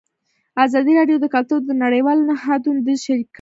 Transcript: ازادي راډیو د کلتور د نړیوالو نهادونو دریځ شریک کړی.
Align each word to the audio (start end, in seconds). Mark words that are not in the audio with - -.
ازادي 0.65 0.93
راډیو 0.99 1.17
د 1.21 1.25
کلتور 1.35 1.59
د 1.65 1.71
نړیوالو 1.83 2.27
نهادونو 2.31 2.79
دریځ 2.85 2.99
شریک 3.07 3.25
کړی. 3.27 3.29